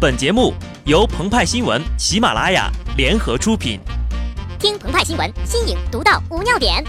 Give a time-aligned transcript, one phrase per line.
[0.00, 0.54] 本节目
[0.86, 3.78] 由澎湃新闻、喜马拉雅联合出品。
[4.58, 6.82] 听澎湃新闻，新颖独到，无尿点。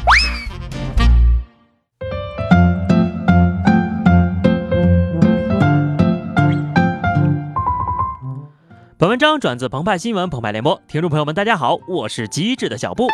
[8.97, 13.09] 本文章转自澎湃新闻澎湃联播，听众朋友们，大家好，我是机智的小布。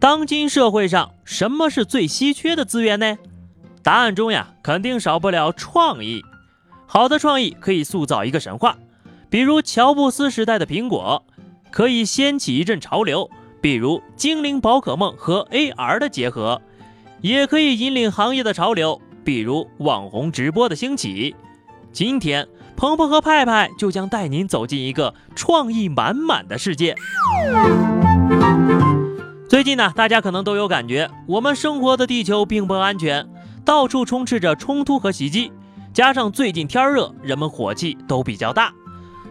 [0.00, 3.16] 当今社会上，什么是最稀缺的资源呢？
[3.80, 6.20] 答案中呀，肯定少不了创意。
[6.88, 8.76] 好的创意可以塑造一个神话。
[9.34, 11.24] 比如乔布斯时代的苹果，
[11.72, 13.28] 可以掀起一阵潮流；
[13.60, 16.62] 比如精灵宝可梦和 AR 的结合，
[17.20, 21.34] 也可以引领行业的潮流；比如网红直播的兴起。
[21.90, 22.46] 今天，
[22.76, 26.94] 鹏鹏和派派就将带您走进一个创意满满的世界。
[29.48, 33.28] 最近呢，大家可能都有感觉，我们生活的地球并不安全，
[33.64, 35.50] 到处充斥着冲突和袭击，
[35.92, 38.72] 加上最近天热，人们火气都比较大。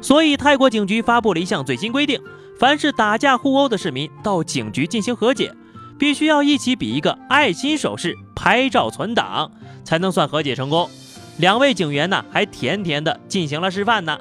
[0.03, 2.21] 所以，泰国警局发布了一项最新规定：
[2.59, 5.49] 凡是打架互殴的市民到警局进行和解，
[5.97, 9.49] 必须要一起比一个爱心手势，拍照存档，
[9.85, 10.89] 才能算和解成功。
[11.37, 14.19] 两位警员呢，还甜甜的进行了示范呢。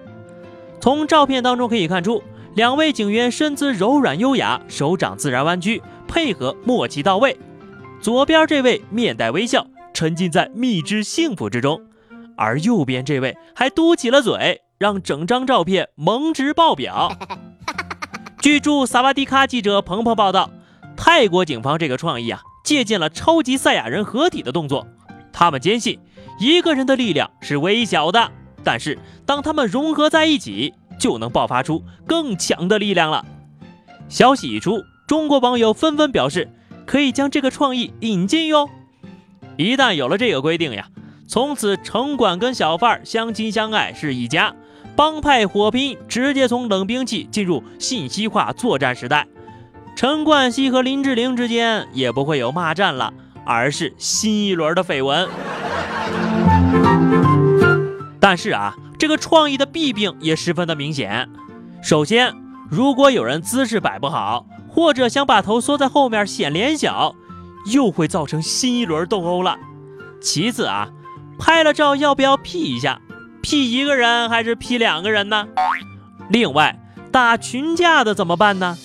[0.80, 2.22] 从照片当中可以看出，
[2.54, 7.36] 两位警员身姿柔软优雅，手掌自然弯曲，配合默契到位。
[8.00, 11.80] 左边这位面带微笑，沉浸在蜜汁幸福之中，
[12.36, 14.60] 而右边这位还嘟起了嘴。
[14.82, 17.16] 让整张照片萌值爆表。
[18.42, 20.50] 据驻萨瓦迪卡记者鹏鹏报道，
[20.96, 24.84] 泰国警方这个创意啊，借鉴了超级赛亚人合体的动作。
[25.32, 26.00] 他们坚信，
[26.40, 28.32] 一个人的力量是微小的，
[28.64, 33.24] 但是当他们融合在一起，就能爆发出更强的力量了。
[34.08, 36.50] 消息一出，中国网友纷纷表示，
[36.84, 38.68] 可以将这个创意引进哟。
[39.56, 40.88] 一旦有了这个规定呀，
[41.28, 44.52] 从此城管跟小贩相亲相爱是一家。
[44.94, 49.26] 帮派火拼直接从冷兵器进入信息化作战时代，
[49.96, 53.12] 陈冠希和林志玲之间也不会有骂战了，
[53.44, 55.28] 而是新一轮的绯闻。
[58.20, 61.28] 但是啊，这个创意的弊病也十分的明显。
[61.82, 62.34] 首先，
[62.70, 67.14] 如果有人姿势摆不好，或者想把头缩在后面显脸小，
[67.72, 69.58] 又会造成新一轮斗殴了。
[70.20, 70.90] 其次啊，
[71.38, 73.00] 拍了照要不要 P 一下
[73.42, 75.48] ？P 一个人还是 P 两个人呢？
[76.30, 76.78] 另外，
[77.10, 78.78] 打群架的怎么办呢？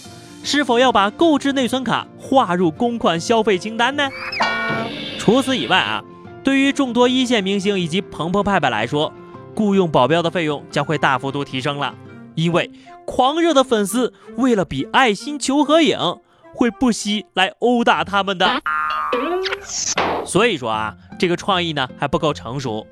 [0.43, 4.09] 是否要把购置内存卡划入公款消费清单呢？
[5.19, 6.03] 除此以外啊，
[6.43, 9.13] 对于众多一线明星以及鹏鹏派派来说，
[9.55, 11.93] 雇佣保镖的费用将会大幅度提升了，
[12.35, 12.71] 因为
[13.05, 15.97] 狂热的粉丝为了比爱心求合影，
[16.53, 18.61] 会不惜来殴打他们的。
[20.25, 22.87] 所以说啊，这个创意呢还不够成熟。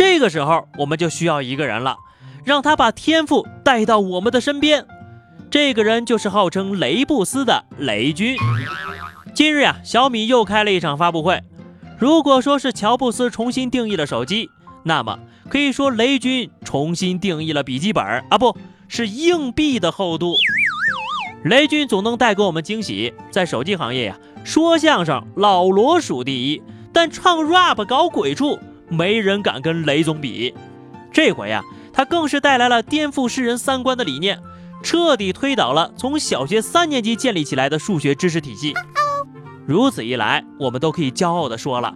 [0.00, 1.98] 这个时候，我们就需要一个人了，
[2.42, 4.86] 让他把天赋带到我们的身边。
[5.50, 8.34] 这个人就是号称雷布斯的雷军。
[9.34, 11.42] 今日呀，小米又开了一场发布会。
[11.98, 14.48] 如果说是乔布斯重新定义了手机，
[14.84, 15.18] 那么
[15.50, 18.56] 可以说雷军重新定义了笔记本啊，不
[18.88, 20.34] 是硬币的厚度。
[21.44, 28.58] 雷军总能带给我们惊喜，在手机行业呀，说相声老罗数第一，但唱 rap 搞鬼畜。
[28.90, 30.52] 没人敢跟雷总比，
[31.12, 31.62] 这回呀，
[31.92, 34.38] 他更是带来了颠覆世人三观的理念，
[34.82, 38.74] 彻底推倒了从小学三年级建立起来的数学知识体系。
[39.66, 41.94] 如此一来，我们都可以骄傲地说了：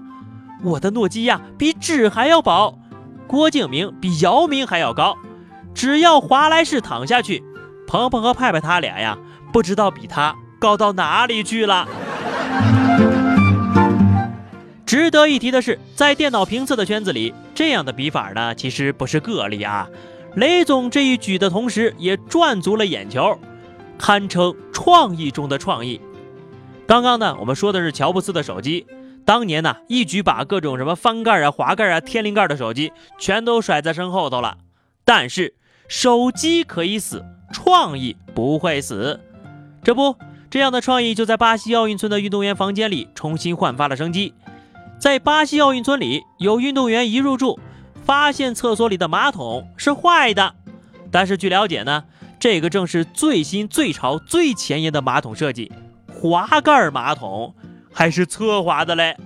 [0.62, 2.78] 我的诺基亚比纸还要薄，
[3.26, 5.16] 郭敬明比姚明还要高。
[5.74, 7.42] 只要华莱士躺下去，
[7.88, 9.18] 鹏鹏和派派他俩呀，
[9.52, 11.88] 不知道比他高到哪里去了。
[14.94, 19.90] 值得一提的是，在电脑评测的圈子里，这样的比法呢，其实不是个例啊。
[20.36, 23.36] 雷总这一举的同时，也赚足了眼球，
[23.98, 26.00] 堪称创意中的创意。
[26.86, 28.86] 刚刚呢，我们说的是乔布斯的手机，
[29.24, 34.58] 当年呢，一举把各种什么翻盖啊、滑盖啊、天灵盖的手机全都甩在身后头了。
[35.04, 35.54] 但是，
[35.88, 39.18] 手机可以死，创意不会死。
[39.82, 40.14] 这不，
[40.48, 44.32] 这样的创意就在巴西奥运村的运动员房间里重新焕发了生机。
[44.98, 47.58] 在巴西奥运村里，有运动员一入住，
[48.04, 50.54] 发现厕所里的马桶是坏的。
[51.10, 52.04] 但是据了解呢，
[52.40, 55.70] 这个正是最新、最潮、最前沿的马桶设计——
[56.08, 57.54] 滑盖马桶，
[57.92, 59.16] 还是侧滑的嘞。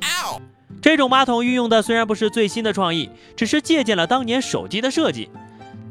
[0.83, 5.31] 这种马桶运用的虽然不是最新的创意，只是借鉴了当年手机的设计，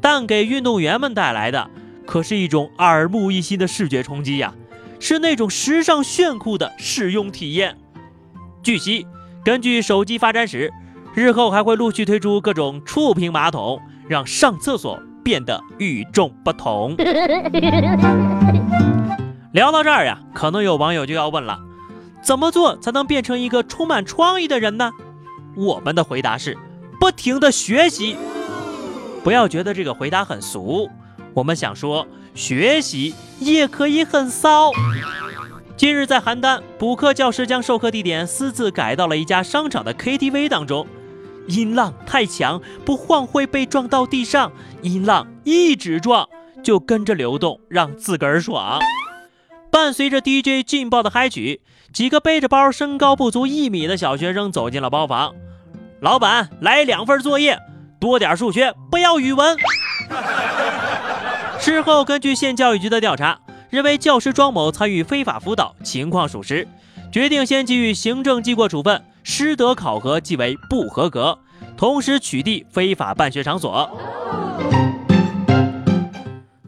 [0.02, 1.70] 但给运动员们带来的
[2.06, 4.54] 可是一种耳目一新的视觉冲击呀，
[5.00, 7.78] 是那种时尚炫酷的使用体验。
[8.62, 9.06] 据悉。
[9.44, 10.72] 根据手机发展史，
[11.14, 16.94] 日后还会陆续推出各种触屏马桶，让上厕所变得与众不同。
[19.52, 21.58] 聊到这儿呀，可能有网友就要问了：
[22.22, 24.90] 怎么做才能变成一个充满创意的人呢？
[25.56, 26.56] 我们的回答是：
[27.00, 28.16] 不停的学习。
[29.24, 30.90] 不要觉得这个回答很俗，
[31.32, 34.70] 我们想说，学习也可以很骚。
[35.78, 40.84] 近日在邯郸，补课教师将授课地点私自改到了一家商场的 KTV 当中，
[41.46, 44.50] 音浪太强，不晃会被撞到地上，
[44.82, 46.28] 音浪一直撞
[46.64, 48.80] 就跟着流动，让自个儿爽。
[49.70, 51.60] 伴随着 DJ 劲爆的嗨曲，
[51.92, 55.32] 几个背着包、身高不足一米的小学生走进了包房。
[56.00, 57.56] 老板，来两份作业，
[58.00, 59.56] 多点数学，不要语文。
[61.60, 63.38] 事后根据县教育局的调查。
[63.70, 66.66] 认为教师庄某参与非法辅导，情况属实，
[67.12, 71.38] 决定先给予行政记过处分，师德考核记为不合格，
[71.76, 73.90] 同时取缔非法办学场所。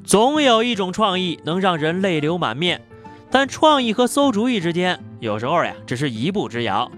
[0.04, 2.82] 总有一种创意能让人泪流满面，
[3.30, 6.90] 但创意和馊主意之间，有时候呀，只是一步之遥。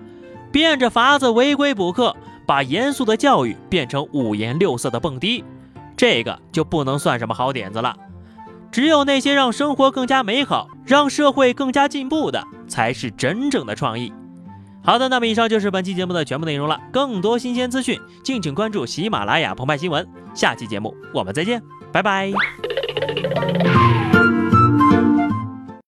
[0.50, 2.16] 变着法子违规补课，
[2.46, 5.44] 把严肃的教育变成五颜六色的蹦迪，
[5.96, 7.94] 这个就不能算什么好点子了。
[8.72, 14.12] 只有那些让生活更加美好、让社会更加进步的，才是真正的创意。
[14.82, 16.80] 好的，那么以上就是本期节目的全部内容了。
[16.90, 20.04] 更多新鲜资讯，敬请关注喜马拉雅澎湃新闻。
[20.34, 22.32] 下期节目我们再见，拜拜。